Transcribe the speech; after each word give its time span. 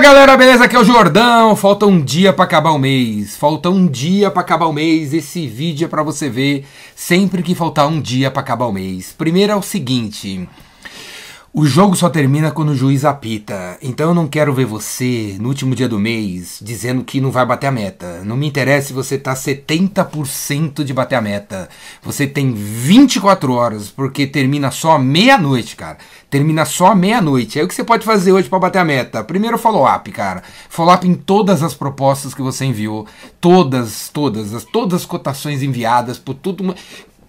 galera, 0.00 0.34
beleza? 0.34 0.64
Aqui 0.64 0.74
é 0.74 0.78
o 0.78 0.84
Jordão. 0.84 1.54
Falta 1.54 1.84
um 1.84 2.02
dia 2.02 2.32
para 2.32 2.44
acabar 2.44 2.70
o 2.70 2.78
mês. 2.78 3.36
Falta 3.36 3.68
um 3.68 3.86
dia 3.86 4.30
para 4.30 4.40
acabar 4.40 4.66
o 4.66 4.72
mês. 4.72 5.12
Esse 5.12 5.46
vídeo 5.46 5.84
é 5.84 5.88
para 5.88 6.02
você 6.02 6.30
ver 6.30 6.64
sempre 6.96 7.42
que 7.42 7.54
faltar 7.54 7.86
um 7.86 8.00
dia 8.00 8.30
para 8.30 8.40
acabar 8.40 8.64
o 8.64 8.72
mês. 8.72 9.12
Primeiro 9.16 9.52
é 9.52 9.56
o 9.56 9.60
seguinte: 9.60 10.48
o 11.52 11.66
jogo 11.66 11.96
só 11.96 12.08
termina 12.08 12.52
quando 12.52 12.68
o 12.68 12.76
juiz 12.76 13.04
apita. 13.04 13.76
Então 13.82 14.10
eu 14.10 14.14
não 14.14 14.28
quero 14.28 14.54
ver 14.54 14.66
você 14.66 15.36
no 15.40 15.48
último 15.48 15.74
dia 15.74 15.88
do 15.88 15.98
mês 15.98 16.60
dizendo 16.62 17.02
que 17.02 17.20
não 17.20 17.32
vai 17.32 17.44
bater 17.44 17.66
a 17.66 17.72
meta. 17.72 18.22
Não 18.24 18.36
me 18.36 18.46
interessa 18.46 18.88
se 18.88 18.92
você 18.92 19.18
tá 19.18 19.34
70% 19.34 20.84
de 20.84 20.94
bater 20.94 21.16
a 21.16 21.20
meta. 21.20 21.68
Você 22.02 22.24
tem 22.24 22.52
24 22.52 23.52
horas, 23.52 23.90
porque 23.90 24.28
termina 24.28 24.70
só 24.70 24.96
meia-noite, 24.96 25.74
cara. 25.74 25.98
Termina 26.30 26.64
só 26.64 26.94
meia-noite. 26.94 27.58
Aí 27.58 27.64
o 27.64 27.68
que 27.68 27.74
você 27.74 27.82
pode 27.82 28.04
fazer 28.04 28.30
hoje 28.30 28.48
para 28.48 28.60
bater 28.60 28.78
a 28.78 28.84
meta? 28.84 29.24
Primeiro 29.24 29.58
follow-up, 29.58 30.08
cara. 30.12 30.44
Follow-up 30.68 31.06
em 31.06 31.14
todas 31.14 31.64
as 31.64 31.74
propostas 31.74 32.32
que 32.32 32.42
você 32.42 32.64
enviou. 32.64 33.08
Todas, 33.40 34.08
todas, 34.08 34.54
as, 34.54 34.62
todas 34.62 35.00
as 35.00 35.06
cotações 35.06 35.64
enviadas 35.64 36.16
por 36.16 36.34
tudo 36.34 36.72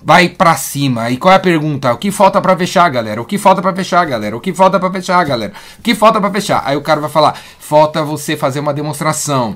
vai 0.04 0.30
para 0.30 0.56
cima. 0.56 1.10
E 1.10 1.18
qual 1.18 1.34
é 1.34 1.38
a 1.38 1.40
pergunta? 1.40 1.94
O 1.94 1.98
que 1.98 2.12
falta 2.12 2.42
para 2.42 2.58
fechar, 2.58 2.90
galera? 2.90 3.22
O 3.22 3.26
que 3.26 3.38
falta 3.38 3.62
para 3.62 3.76
fechar, 3.76 4.06
galera? 4.06 4.36
O 4.36 4.40
que 4.40 4.54
falta 4.54 4.80
para 4.80 4.92
fechar, 4.92 5.24
galera? 5.26 5.54
O 5.80 5.82
que 5.82 5.96
falta 5.96 6.20
para 6.20 6.32
fechar? 6.32 6.64
Aí 6.66 6.76
o 6.76 6.82
cara 6.82 7.00
vai 7.00 7.10
falar: 7.10 7.38
"Falta 7.60 8.04
você 8.04 8.36
fazer 8.36 8.60
uma 8.60 8.74
demonstração". 8.74 9.56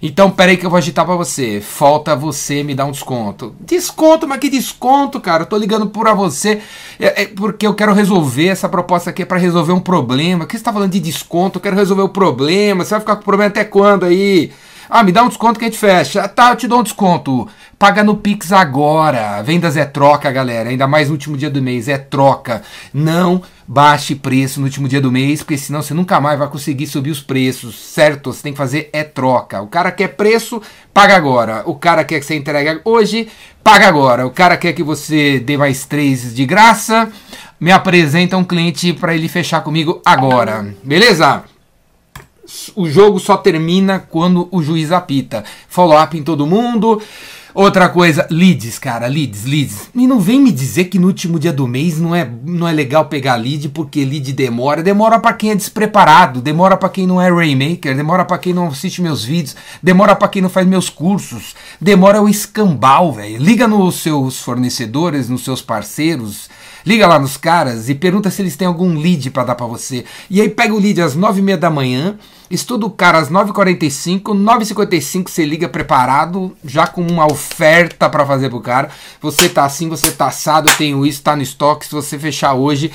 Então, 0.00 0.30
peraí 0.30 0.56
que 0.56 0.64
eu 0.64 0.70
vou 0.70 0.76
agitar 0.78 1.04
para 1.04 1.16
você. 1.16 1.60
Falta 1.60 2.14
você 2.14 2.62
me 2.62 2.74
dar 2.74 2.84
um 2.84 2.92
desconto. 2.92 3.54
Desconto, 3.60 4.28
mas 4.28 4.38
que 4.38 4.48
desconto, 4.48 5.20
cara? 5.20 5.42
Eu 5.42 5.46
tô 5.46 5.56
ligando 5.56 5.88
para 5.88 6.14
você 6.14 6.60
é, 7.00 7.22
é, 7.22 7.26
porque 7.26 7.66
eu 7.66 7.74
quero 7.74 7.92
resolver 7.92 8.46
essa 8.46 8.68
proposta 8.68 9.10
aqui 9.10 9.22
é 9.22 9.26
para 9.26 9.38
resolver 9.38 9.72
um 9.72 9.80
problema. 9.80 10.46
que 10.46 10.56
você 10.56 10.62
tá 10.62 10.72
falando 10.72 10.92
de 10.92 11.00
desconto? 11.00 11.58
Eu 11.58 11.62
quero 11.62 11.76
resolver 11.76 12.02
o 12.02 12.08
problema. 12.08 12.84
Você 12.84 12.90
vai 12.90 13.00
ficar 13.00 13.16
com 13.16 13.22
problema 13.22 13.50
até 13.50 13.64
quando 13.64 14.04
aí? 14.04 14.52
Ah, 14.90 15.02
me 15.02 15.12
dá 15.12 15.22
um 15.22 15.28
desconto 15.28 15.58
que 15.58 15.66
a 15.66 15.68
gente 15.68 15.78
fecha. 15.78 16.26
Tá, 16.28 16.50
eu 16.50 16.56
te 16.56 16.66
dou 16.66 16.80
um 16.80 16.82
desconto. 16.82 17.46
Paga 17.78 18.02
no 18.02 18.16
Pix 18.16 18.52
agora. 18.52 19.42
Vendas 19.42 19.76
é 19.76 19.84
troca, 19.84 20.30
galera. 20.30 20.70
Ainda 20.70 20.86
mais 20.86 21.08
no 21.08 21.14
último 21.14 21.36
dia 21.36 21.50
do 21.50 21.60
mês. 21.60 21.88
É 21.88 21.98
troca. 21.98 22.62
Não 22.92 23.42
baixe 23.66 24.14
preço 24.14 24.60
no 24.60 24.66
último 24.66 24.88
dia 24.88 25.00
do 25.00 25.12
mês, 25.12 25.40
porque 25.40 25.58
senão 25.58 25.82
você 25.82 25.92
nunca 25.92 26.18
mais 26.18 26.38
vai 26.38 26.48
conseguir 26.48 26.86
subir 26.86 27.10
os 27.10 27.20
preços. 27.20 27.78
Certo? 27.78 28.32
Você 28.32 28.42
tem 28.42 28.52
que 28.52 28.58
fazer 28.58 28.88
é 28.92 29.04
troca. 29.04 29.60
O 29.60 29.66
cara 29.66 29.92
quer 29.92 30.08
preço, 30.08 30.62
paga 30.94 31.14
agora. 31.14 31.62
O 31.66 31.74
cara 31.74 32.02
quer 32.02 32.18
que 32.18 32.24
você 32.26 32.36
entregue 32.36 32.80
hoje, 32.84 33.28
paga 33.62 33.86
agora. 33.86 34.26
O 34.26 34.30
cara 34.30 34.56
quer 34.56 34.72
que 34.72 34.82
você 34.82 35.38
dê 35.38 35.58
mais 35.58 35.84
três 35.84 36.34
de 36.34 36.46
graça. 36.46 37.10
Me 37.60 37.72
apresenta 37.72 38.36
um 38.36 38.44
cliente 38.44 38.92
para 38.94 39.14
ele 39.14 39.28
fechar 39.28 39.60
comigo 39.60 40.00
agora. 40.04 40.74
Beleza? 40.82 41.44
O 42.74 42.88
jogo 42.88 43.18
só 43.18 43.36
termina 43.36 43.98
quando 43.98 44.48
o 44.50 44.62
juiz 44.62 44.92
apita. 44.92 45.44
Follow-up 45.68 46.16
em 46.16 46.22
todo 46.22 46.46
mundo. 46.46 47.00
Outra 47.54 47.88
coisa, 47.88 48.26
leads, 48.30 48.78
cara, 48.78 49.08
leads, 49.08 49.44
leads. 49.44 49.90
E 49.92 50.06
não 50.06 50.20
vem 50.20 50.40
me 50.40 50.52
dizer 50.52 50.84
que 50.84 50.98
no 50.98 51.08
último 51.08 51.40
dia 51.40 51.52
do 51.52 51.66
mês 51.66 51.98
não 51.98 52.14
é, 52.14 52.30
não 52.44 52.68
é 52.68 52.72
legal 52.72 53.06
pegar 53.06 53.34
lead 53.34 53.70
porque 53.70 54.04
lead 54.04 54.32
demora. 54.32 54.82
Demora 54.82 55.18
para 55.18 55.32
quem 55.32 55.50
é 55.50 55.54
despreparado, 55.54 56.40
demora 56.40 56.76
para 56.76 56.88
quem 56.88 57.06
não 57.06 57.20
é 57.20 57.28
Raymaker, 57.28 57.96
demora 57.96 58.24
para 58.24 58.38
quem 58.38 58.52
não 58.52 58.68
assiste 58.68 59.02
meus 59.02 59.24
vídeos, 59.24 59.56
demora 59.82 60.14
para 60.14 60.28
quem 60.28 60.40
não 60.40 60.48
faz 60.48 60.66
meus 60.68 60.88
cursos, 60.88 61.56
demora 61.80 62.22
o 62.22 62.28
escambau, 62.28 63.12
velho. 63.12 63.42
Liga 63.42 63.66
nos 63.66 63.96
seus 63.96 64.38
fornecedores, 64.40 65.28
nos 65.28 65.42
seus 65.42 65.60
parceiros, 65.60 66.48
liga 66.86 67.06
lá 67.06 67.18
nos 67.18 67.36
caras 67.36 67.88
e 67.88 67.94
pergunta 67.94 68.30
se 68.30 68.42
eles 68.42 68.56
têm 68.56 68.68
algum 68.68 68.98
lead 68.98 69.30
para 69.30 69.44
dar 69.44 69.54
para 69.54 69.66
você. 69.66 70.04
E 70.28 70.40
aí 70.40 70.48
pega 70.48 70.74
o 70.74 70.78
lead 70.78 71.00
às 71.00 71.14
nove 71.14 71.40
e 71.40 71.42
meia 71.42 71.58
da 71.58 71.70
manhã 71.70 72.18
Estuda 72.50 72.86
o 72.86 72.90
cara 72.90 73.18
às 73.18 73.30
9h45, 73.30 74.22
9h55 74.22 75.28
você 75.28 75.44
liga 75.44 75.68
preparado, 75.68 76.56
já 76.64 76.86
com 76.86 77.06
uma 77.06 77.30
oferta 77.30 78.08
para 78.08 78.24
fazer 78.24 78.48
pro 78.48 78.60
cara. 78.60 78.88
Você 79.20 79.50
tá 79.50 79.66
assim, 79.66 79.86
você 79.86 80.10
tá 80.10 80.28
assado, 80.28 80.70
eu 80.70 80.74
tenho 80.74 81.04
isso, 81.04 81.22
tá 81.22 81.36
no 81.36 81.42
estoque. 81.42 81.84
Se 81.84 81.92
você 81.92 82.18
fechar 82.18 82.54
hoje, 82.54 82.90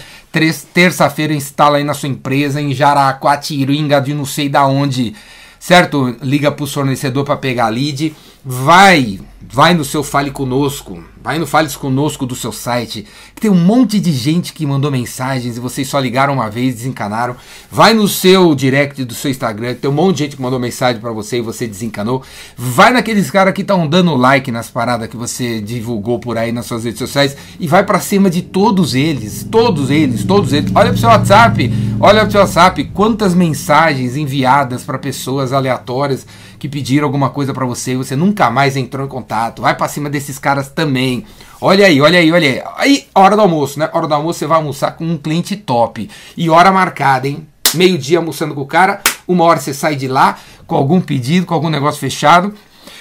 terça-feira 0.74 1.35
instala 1.35 1.78
aí 1.78 1.84
na 1.84 1.94
sua 1.94 2.09
empresa, 2.09 2.59
em 2.59 2.74
Jaraguatiringa, 2.74 4.02
de 4.02 4.16
não 4.16 4.25
sei 4.25 4.50
da 4.50 4.66
onde, 4.66 5.13
certo? 5.59 6.16
Liga 6.24 6.52
pro 6.52 6.66
fornecedor 6.66 7.24
para 7.24 7.38
pegar 7.38 7.69
lead. 7.69 8.16
Vai, 8.44 9.19
vai 9.52 9.74
no 9.74 9.84
seu 9.84 10.04
Fale 10.04 10.31
Conosco, 10.31 11.04
vai 11.22 11.38
no 11.38 11.46
Fale 11.46 11.70
Conosco 11.70 12.26
do 12.26 12.36
seu 12.36 12.52
site, 12.52 13.06
que 13.34 13.42
tem 13.42 13.52
um 13.52 13.56
monte 13.56 14.00
de 14.00 14.12
gente 14.12 14.54
que 14.54 14.66
mandou 14.66 14.92
mensagens 14.92 15.58
e 15.58 15.59
vocês 15.59 15.88
só 15.88 16.00
ligaram 16.00 16.34
uma 16.34 16.50
vez, 16.50 16.76
desencanaram. 16.76 17.36
Vai 17.72 17.94
no 17.94 18.08
seu 18.08 18.53
direct 18.56 19.03
do 19.03 19.14
seu 19.14 19.32
Instagram, 19.32 19.76
tem 19.76 19.90
um 19.90 19.94
monte 19.94 20.18
de 20.18 20.24
gente 20.24 20.36
que 20.36 20.42
mandou 20.42 20.59
mensagem 20.59 21.00
para 21.00 21.12
você 21.12 21.38
e 21.38 21.42
você 21.42 21.68
desencanou. 21.68 22.24
Vai 22.58 22.92
naqueles 22.92 23.30
caras 23.30 23.53
que 23.53 23.62
estão 23.62 23.88
dando 23.88 24.16
like 24.16 24.52
nas 24.52 24.70
paradas 24.70 25.09
que 25.09 25.18
você 25.18 25.62
divulgou 25.62 26.20
por 26.20 26.38
aí 26.38 26.52
nas 26.52 26.66
suas 26.66 26.84
redes 26.84 27.00
sociais 27.00 27.36
e 27.59 27.68
vai 27.68 27.84
para 27.84 28.00
cima 28.00 28.30
de 28.30 28.42
todos 28.42 28.96
eles, 28.96 29.48
todos 29.50 29.90
eles, 29.90 30.24
todos 30.24 30.53
eles. 30.53 30.72
Olha 30.74 30.90
pro 30.90 31.00
seu 31.00 31.09
WhatsApp, 31.09 31.72
olha 32.00 32.22
pro 32.22 32.32
seu 32.32 32.42
WhatsApp, 32.42 32.84
quantas 32.94 33.34
mensagens 33.34 34.16
enviadas 34.16 34.84
para 34.84 34.98
pessoas 34.98 35.53
aleatórias 35.53 36.26
que 36.63 36.69
pediram 36.69 37.06
alguma 37.06 37.29
coisa 37.29 37.53
para 37.53 37.66
você 37.66 37.91
e 37.91 37.97
você 37.97 38.16
nunca 38.16 38.50
mais 38.50 38.78
entrou 38.78 39.06
em 39.06 39.09
contato. 39.09 39.62
Vai 39.62 39.75
para 39.75 39.85
cima 39.90 40.09
desses 40.09 40.40
caras 40.40 40.69
também. 40.69 41.25
Olha 41.59 41.85
aí, 41.85 42.00
olha 42.00 42.18
aí, 42.18 42.31
olha 42.31 42.50
aí. 42.50 42.63
Aí, 42.78 43.07
hora 43.13 43.35
do 43.35 43.41
almoço, 43.41 43.78
né? 43.78 43.90
Hora 43.91 44.07
do 44.07 44.13
almoço 44.13 44.40
você 44.40 44.47
vai 44.47 44.59
almoçar 44.59 44.91
com 44.91 45.03
um 45.03 45.18
cliente 45.18 45.57
top. 45.57 46.09
E 46.38 46.50
hora 46.50 46.72
marcada, 46.72 47.28
hein? 47.28 47.46
Meio-dia 47.73 48.18
almoçando 48.18 48.56
com 48.56 48.62
o 48.62 48.66
cara, 48.66 49.02
uma 49.28 49.44
hora 49.44 49.59
você 49.59 49.73
sai 49.73 49.97
de 49.97 50.07
lá 50.07 50.40
com 50.66 50.78
algum 50.78 51.02
pedido, 51.02 51.46
com 51.46 51.53
algum 51.53 51.69
negócio 51.69 52.00
fechado. 52.00 52.53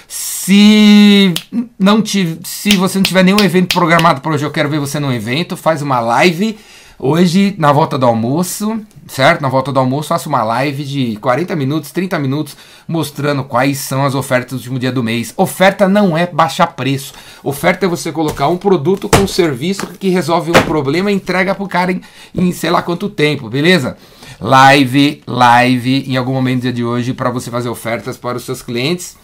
Se 0.09 1.33
não 1.79 2.03
te, 2.03 2.41
se 2.43 2.75
você 2.77 2.99
não 2.99 3.05
tiver 3.05 3.23
nenhum 3.23 3.45
evento 3.45 3.73
programado 3.73 4.21
para 4.21 4.33
hoje, 4.33 4.45
eu 4.45 4.51
quero 4.51 4.69
ver 4.69 4.81
você 4.81 4.99
num 4.99 5.13
evento, 5.13 5.57
faz 5.57 5.83
uma 5.83 6.01
live 6.01 6.59
Hoje, 7.05 7.57
na 7.59 7.73
volta 7.73 7.99
do 7.99 8.07
almoço, 8.07 8.81
certo? 9.13 9.43
Na 9.43 9.49
volta 9.49 9.71
do 9.71 9.79
almoço, 9.79 10.09
faço 10.09 10.29
uma 10.29 10.43
live 10.43 10.85
de 10.85 11.17
40 11.17 11.55
minutos, 11.55 11.93
30 11.93 12.19
minutos, 12.19 12.57
mostrando 12.89 13.45
quais 13.45 13.77
são 13.79 14.05
as 14.05 14.15
ofertas 14.15 14.53
do 14.53 14.57
último 14.57 14.79
dia 14.79 14.91
do 14.91 15.03
mês. 15.03 15.35
Oferta 15.37 15.87
não 15.87 16.17
é 16.17 16.27
baixar 16.27 16.69
preço. 16.69 17.13
Oferta 17.45 17.85
é 17.85 17.89
você 17.89 18.11
colocar 18.11 18.49
um 18.49 18.57
produto 18.57 19.11
com 19.11 19.19
um 19.19 19.29
serviço 19.29 19.87
que 19.87 20.09
resolve 20.09 20.51
um 20.51 20.63
problema 20.63 21.13
e 21.13 21.15
entrega 21.15 21.55
pro 21.55 21.69
cara 21.69 21.93
em, 21.93 22.01
em 22.35 22.53
sei 22.53 22.71
lá 22.71 22.81
quanto 22.81 23.11
tempo, 23.11 23.51
beleza? 23.51 23.99
Live, 24.41 25.23
live 25.27 26.11
em 26.11 26.17
algum 26.17 26.33
momento 26.33 26.61
do 26.61 26.63
dia 26.63 26.73
de 26.73 26.85
hoje 26.85 27.13
para 27.13 27.31
você 27.31 27.51
fazer 27.51 27.69
ofertas 27.69 28.17
para 28.17 28.39
os 28.39 28.45
seus 28.45 28.63
clientes. 28.63 29.17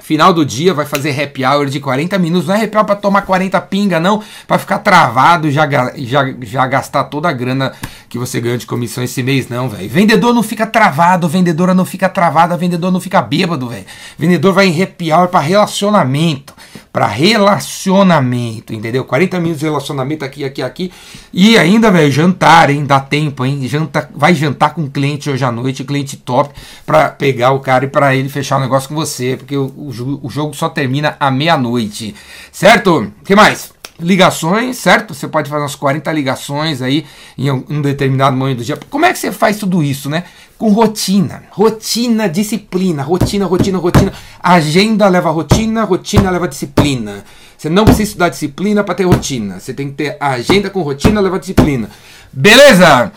Final 0.00 0.32
do 0.32 0.44
dia 0.44 0.74
vai 0.74 0.84
fazer 0.84 1.18
happy 1.20 1.44
hour 1.44 1.66
de 1.66 1.80
40 1.80 2.18
minutos. 2.18 2.48
Não 2.48 2.54
é 2.54 2.64
happy 2.64 2.76
hour 2.76 2.84
pra 2.84 2.96
tomar 2.96 3.22
40 3.22 3.60
pinga, 3.62 4.00
não. 4.00 4.22
Pra 4.46 4.58
ficar 4.58 4.78
travado 4.78 5.50
já, 5.50 5.68
já, 5.96 6.34
já 6.42 6.66
gastar 6.66 7.04
toda 7.04 7.28
a 7.28 7.32
grana 7.32 7.72
que 8.08 8.18
você 8.18 8.40
ganha 8.40 8.58
de 8.58 8.66
comissão 8.66 9.02
esse 9.04 9.22
mês, 9.22 9.48
não, 9.48 9.68
velho. 9.68 9.88
Vendedor 9.88 10.32
não 10.32 10.42
fica 10.42 10.66
travado, 10.66 11.28
vendedora 11.28 11.74
não 11.74 11.84
fica 11.84 12.08
travada, 12.08 12.56
vendedor 12.56 12.90
não 12.90 13.00
fica 13.00 13.20
bêbado, 13.20 13.68
velho. 13.68 13.84
Vendedor 14.18 14.52
vai 14.52 14.66
em 14.66 14.82
happy 14.82 15.12
hour 15.12 15.28
pra 15.28 15.40
relacionamento 15.40 16.53
para 16.92 17.06
relacionamento, 17.06 18.72
entendeu? 18.72 19.04
40 19.04 19.38
minutos 19.40 19.60
de 19.60 19.66
relacionamento 19.66 20.24
aqui, 20.24 20.44
aqui, 20.44 20.62
aqui. 20.62 20.92
E 21.32 21.58
ainda, 21.58 21.90
velho, 21.90 22.10
jantar, 22.10 22.70
hein? 22.70 22.84
Dá 22.84 23.00
tempo, 23.00 23.44
hein? 23.44 23.66
Janta, 23.66 24.08
vai 24.14 24.34
jantar 24.34 24.74
com 24.74 24.88
cliente 24.88 25.28
hoje 25.28 25.44
à 25.44 25.52
noite, 25.52 25.84
cliente 25.84 26.16
top, 26.16 26.54
para 26.86 27.10
pegar 27.10 27.52
o 27.52 27.60
cara 27.60 27.84
e 27.84 27.88
para 27.88 28.14
ele 28.14 28.28
fechar 28.28 28.56
o 28.56 28.60
negócio 28.60 28.88
com 28.88 28.94
você, 28.94 29.36
porque 29.36 29.56
o, 29.56 29.66
o, 29.66 30.20
o 30.22 30.30
jogo 30.30 30.54
só 30.54 30.68
termina 30.68 31.16
à 31.18 31.30
meia-noite, 31.30 32.14
certo? 32.52 33.12
O 33.20 33.24
que 33.24 33.34
mais? 33.34 33.73
Ligações, 33.98 34.76
certo? 34.78 35.14
Você 35.14 35.28
pode 35.28 35.48
fazer 35.48 35.62
umas 35.62 35.74
40 35.74 36.10
ligações 36.12 36.82
aí 36.82 37.06
em 37.38 37.50
um 37.50 37.80
determinado 37.80 38.36
momento 38.36 38.58
do 38.58 38.64
dia. 38.64 38.78
Como 38.90 39.04
é 39.04 39.12
que 39.12 39.18
você 39.18 39.30
faz 39.30 39.58
tudo 39.58 39.82
isso, 39.82 40.10
né? 40.10 40.24
Com 40.58 40.70
rotina, 40.70 41.44
rotina, 41.50 42.28
disciplina, 42.28 43.02
rotina, 43.02 43.46
rotina, 43.46 43.78
rotina. 43.78 44.12
Agenda 44.42 45.08
leva 45.08 45.30
rotina, 45.30 45.84
rotina 45.84 46.30
leva 46.30 46.48
disciplina. 46.48 47.24
Você 47.56 47.68
não 47.68 47.84
precisa 47.84 48.02
estudar 48.04 48.28
disciplina 48.28 48.84
para 48.84 48.94
ter 48.94 49.04
rotina. 49.04 49.60
Você 49.60 49.72
tem 49.72 49.88
que 49.88 49.94
ter 49.94 50.16
agenda 50.20 50.70
com 50.70 50.82
rotina, 50.82 51.20
leva 51.20 51.38
disciplina. 51.38 51.88
Beleza? 52.32 53.12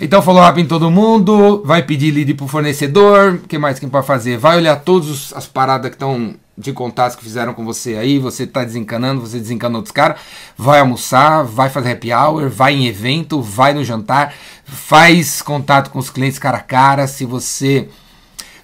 Então 0.00 0.22
falou 0.22 0.42
rápido 0.42 0.64
em 0.64 0.68
todo 0.68 0.90
mundo, 0.90 1.62
vai 1.64 1.82
pedir 1.82 2.10
lead 2.10 2.34
pro 2.34 2.48
fornecedor, 2.48 3.34
o 3.34 3.46
que 3.46 3.58
mais 3.58 3.78
que 3.78 3.86
pode 3.86 4.06
fazer? 4.06 4.38
Vai 4.38 4.56
olhar 4.56 4.76
todas 4.76 5.32
as 5.36 5.46
paradas 5.46 5.90
que 5.90 5.94
estão 5.94 6.34
de 6.56 6.72
contatos 6.72 7.16
que 7.16 7.22
fizeram 7.22 7.54
com 7.54 7.64
você 7.64 7.96
aí, 7.96 8.18
você 8.18 8.46
tá 8.46 8.64
desencanando, 8.64 9.20
você 9.20 9.38
desencanou 9.38 9.78
outros 9.78 9.92
caras, 9.92 10.20
vai 10.56 10.80
almoçar, 10.80 11.42
vai 11.42 11.70
fazer 11.70 11.92
happy 11.92 12.12
hour, 12.12 12.48
vai 12.48 12.74
em 12.74 12.86
evento, 12.86 13.40
vai 13.40 13.72
no 13.72 13.84
jantar, 13.84 14.34
faz 14.64 15.40
contato 15.40 15.90
com 15.90 15.98
os 15.98 16.10
clientes 16.10 16.38
cara 16.38 16.58
a 16.58 16.62
cara, 16.62 17.06
se 17.06 17.24
você 17.24 17.88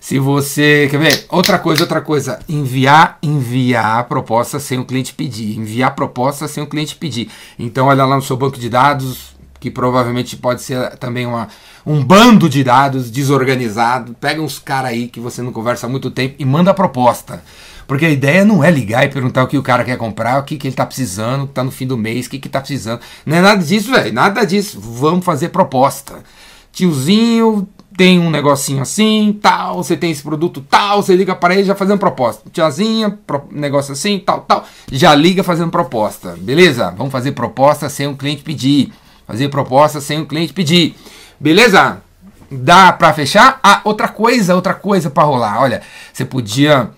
se 0.00 0.19
você, 0.19 0.88
quer 0.90 0.99
ver? 0.99 1.26
Outra 1.29 1.58
coisa, 1.58 1.82
outra 1.82 2.00
coisa, 2.00 2.38
enviar, 2.49 3.19
enviar 3.23 4.05
proposta 4.05 4.58
sem 4.58 4.79
o 4.79 4.85
cliente 4.85 5.12
pedir, 5.12 5.58
enviar 5.58 5.94
proposta 5.94 6.49
sem 6.49 6.62
o 6.62 6.67
cliente 6.67 6.94
pedir. 6.94 7.31
Então 7.58 7.88
olha 7.88 8.06
lá 8.06 8.17
no 8.17 8.23
seu 8.23 8.37
banco 8.37 8.58
de 8.58 8.70
dados, 8.70 9.35
que 9.60 9.70
provavelmente 9.70 10.37
pode 10.37 10.62
ser 10.62 10.96
também 10.99 11.26
uma, 11.26 11.49
um 11.84 12.05
bando 12.05 12.49
de 12.49 12.62
dados 12.62 13.10
desorganizado. 13.10 14.14
Pega 14.14 14.40
uns 14.40 14.58
caras 14.58 14.90
aí 14.90 15.08
que 15.08 15.20
você 15.20 15.43
não 15.43 15.52
conversa 15.52 15.87
há 15.87 15.90
muito 15.90 16.10
tempo 16.10 16.37
e 16.38 16.44
manda 16.44 16.70
a 16.70 16.75
proposta. 16.75 17.43
Porque 17.87 18.05
a 18.05 18.10
ideia 18.10 18.44
não 18.44 18.62
é 18.62 18.70
ligar 18.70 19.05
e 19.05 19.08
perguntar 19.08 19.44
o 19.44 19.46
que 19.46 19.56
o 19.56 19.62
cara 19.62 19.82
quer 19.82 19.96
comprar, 19.96 20.38
o 20.38 20.43
que, 20.43 20.58
que 20.58 20.69
ele 20.69 20.76
tá 20.76 20.84
precisando, 20.84 21.46
que 21.46 21.55
tá 21.55 21.64
no 21.64 21.70
fim 21.70 21.87
do 21.87 21.96
mês, 21.96 22.26
o 22.26 22.31
que, 22.31 22.38
que 22.38 22.49
tá 22.49 22.60
precisando. 22.60 23.00
Não 23.25 23.37
é 23.37 23.40
nada 23.40 23.62
disso, 23.62 23.90
velho. 23.90 24.12
Nada 24.12 24.44
disso. 24.44 24.78
Vamos 24.78 25.25
fazer 25.25 25.49
proposta. 25.49 26.22
Tiozinho 26.70 27.66
tem 27.99 28.20
um 28.20 28.31
negocinho 28.31 28.81
assim, 28.81 29.37
tal, 29.43 29.82
você 29.82 29.96
tem 29.96 30.12
esse 30.12 30.22
produto 30.22 30.64
tal, 30.70 31.02
você 31.02 31.16
liga 31.16 31.34
para 31.34 31.54
ele 31.54 31.64
já 31.64 31.75
fazendo 31.75 31.99
proposta. 31.99 32.49
Tiazinha, 32.52 33.19
pro, 33.26 33.43
negócio 33.50 33.93
assim, 33.93 34.20
tal, 34.20 34.43
tal, 34.43 34.64
já 34.93 35.12
liga 35.16 35.43
fazendo 35.43 35.69
proposta. 35.69 36.37
Beleza? 36.40 36.94
Vamos 36.96 37.11
fazer 37.11 37.32
proposta 37.32 37.88
sem 37.88 38.06
o 38.06 38.16
cliente 38.16 38.44
pedir. 38.44 38.93
Fazer 39.28 39.48
proposta 39.50 40.00
sem 40.00 40.22
o 40.22 40.26
cliente 40.26 40.52
pedir. 40.52 40.96
Beleza? 41.38 42.02
Dá 42.50 42.90
para 42.90 43.12
fechar? 43.12 43.60
Ah, 43.62 43.82
outra 43.84 44.08
coisa, 44.08 44.54
outra 44.54 44.75
coisa 44.75 45.10
para 45.10 45.22
rolar. 45.22 45.60
Olha, 45.60 45.82
você 46.12 46.25
podia 46.25 46.90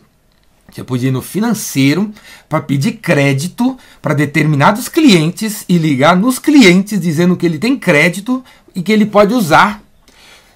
você 0.71 0.85
podia 0.85 1.09
ir 1.09 1.13
no 1.13 1.21
financeiro 1.21 2.13
para 2.49 2.61
pedir 2.61 2.93
crédito 2.93 3.77
para 4.01 4.15
determinados 4.15 4.89
clientes 4.89 5.65
e 5.69 5.77
ligar 5.77 6.17
nos 6.17 6.39
clientes 6.39 7.01
dizendo 7.01 7.37
que 7.37 7.45
ele 7.45 7.59
tem 7.59 7.77
crédito 7.77 8.45
e 8.75 8.81
que 8.81 8.93
ele 8.93 9.05
pode 9.07 9.35
usar. 9.35 9.83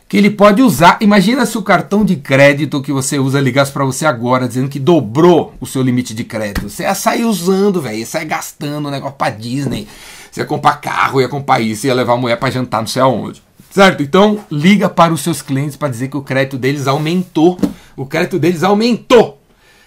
Que 0.09 0.17
ele 0.17 0.31
pode 0.31 0.62
usar. 0.62 0.99
Imagina 1.00 1.44
se 1.44 1.59
o 1.59 1.62
cartão 1.62 2.05
de 2.05 2.15
crédito 2.15 2.81
que 2.81 2.93
você 2.93 3.19
usa 3.19 3.41
ligasse 3.41 3.73
para 3.73 3.85
você 3.85 4.06
agora 4.06 4.47
dizendo 4.47 4.69
que 4.69 4.79
dobrou 4.79 5.53
o 5.61 5.67
seu 5.67 5.82
limite 5.82 6.15
de 6.15 6.23
crédito. 6.23 6.69
Você 6.69 6.85
ia 6.85 6.94
sair 6.94 7.25
usando, 7.25 7.82
velho. 7.82 7.99
Ia 7.99 8.06
sair 8.06 8.26
gastando 8.26 8.87
o 8.87 8.91
negócio 8.93 9.17
para 9.17 9.35
Disney. 9.35 9.88
Você 10.35 10.41
ia 10.41 10.47
comprar 10.47 10.81
carro, 10.81 11.21
ia 11.21 11.29
comprar 11.29 11.61
isso, 11.61 11.87
ia 11.87 11.95
levar 11.95 12.15
a 12.15 12.17
mulher 12.17 12.37
para 12.37 12.51
jantar 12.51 12.81
não 12.81 12.89
sei 12.89 13.01
aonde. 13.01 13.41
Certo? 13.71 14.03
Então, 14.03 14.41
liga 14.51 14.89
para 14.89 15.13
os 15.13 15.21
seus 15.21 15.41
clientes 15.41 15.77
para 15.77 15.87
dizer 15.87 16.09
que 16.09 16.17
o 16.17 16.23
crédito 16.23 16.59
deles 16.59 16.89
aumentou. 16.89 17.57
O 17.97 18.05
crédito 18.05 18.37
deles 18.37 18.65
aumentou. 18.65 19.41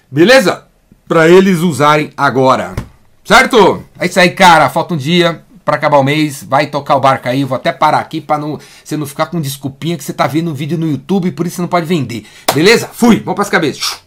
Beleza? 0.09 0.63
Para 1.05 1.27
eles 1.27 1.59
usarem 1.59 2.11
agora. 2.15 2.73
Certo? 3.25 3.83
É 3.99 4.05
isso 4.05 4.21
aí, 4.21 4.29
cara. 4.29 4.69
Falta 4.69 4.93
um 4.93 4.97
dia 4.97 5.43
para 5.65 5.75
acabar 5.75 5.97
o 5.97 6.03
mês. 6.03 6.43
Vai 6.43 6.67
tocar 6.67 6.95
o 6.95 7.01
barco 7.01 7.27
aí. 7.27 7.43
Vou 7.43 7.57
até 7.57 7.73
parar 7.73 7.99
aqui 7.99 8.21
para 8.21 8.37
não, 8.37 8.57
você 8.85 8.95
não 8.95 9.05
ficar 9.05 9.25
com 9.25 9.41
desculpinha 9.41 9.97
que 9.97 10.03
você 10.05 10.13
tá 10.13 10.27
vendo 10.27 10.49
um 10.49 10.53
vídeo 10.53 10.77
no 10.77 10.89
YouTube 10.89 11.27
e 11.27 11.31
por 11.33 11.45
isso 11.45 11.57
você 11.57 11.61
não 11.61 11.67
pode 11.67 11.85
vender. 11.85 12.25
Beleza? 12.53 12.89
Fui. 12.93 13.17
Vamos 13.17 13.35
para 13.35 13.43
as 13.43 13.49
cabeças. 13.49 14.06